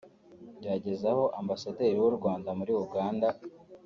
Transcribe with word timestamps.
Byageze 0.59 1.05
aho 1.13 1.23
Ambasaderi 1.41 1.95
w’u 2.03 2.13
Rwanda 2.17 2.49
muri 2.57 2.71
Uganda 2.85 3.27